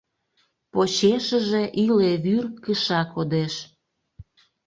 Почешыже 0.71 1.63
иле 1.83 2.11
вӱр 2.23 2.45
кыша 2.63 3.01
кодеш. 3.13 3.53